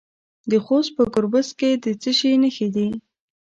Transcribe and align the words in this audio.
د 0.49 0.51
خوست 0.65 0.91
په 0.97 1.03
ګربز 1.13 1.47
کې 1.59 1.69
د 1.83 1.85
څه 2.01 2.11
شي 2.19 2.31
نښې 2.41 2.67
دي؟ 2.75 2.87